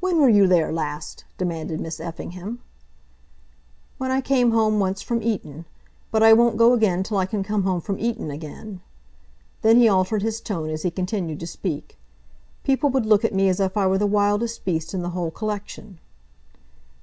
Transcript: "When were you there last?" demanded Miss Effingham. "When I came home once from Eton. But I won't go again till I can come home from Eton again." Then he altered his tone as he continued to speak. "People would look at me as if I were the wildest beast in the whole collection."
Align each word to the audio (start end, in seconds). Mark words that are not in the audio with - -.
"When 0.00 0.20
were 0.20 0.28
you 0.28 0.46
there 0.46 0.70
last?" 0.70 1.24
demanded 1.38 1.80
Miss 1.80 2.00
Effingham. 2.00 2.58
"When 3.96 4.10
I 4.10 4.20
came 4.20 4.50
home 4.50 4.78
once 4.78 5.00
from 5.00 5.22
Eton. 5.22 5.64
But 6.10 6.22
I 6.22 6.34
won't 6.34 6.58
go 6.58 6.74
again 6.74 7.02
till 7.02 7.16
I 7.16 7.24
can 7.24 7.42
come 7.42 7.62
home 7.62 7.80
from 7.80 7.98
Eton 7.98 8.30
again." 8.30 8.82
Then 9.62 9.78
he 9.78 9.88
altered 9.88 10.20
his 10.20 10.42
tone 10.42 10.68
as 10.68 10.82
he 10.82 10.90
continued 10.90 11.40
to 11.40 11.46
speak. 11.46 11.96
"People 12.62 12.90
would 12.90 13.06
look 13.06 13.24
at 13.24 13.32
me 13.34 13.48
as 13.48 13.58
if 13.58 13.74
I 13.74 13.86
were 13.86 13.96
the 13.96 14.06
wildest 14.06 14.66
beast 14.66 14.92
in 14.92 15.00
the 15.00 15.08
whole 15.16 15.30
collection." 15.30 15.98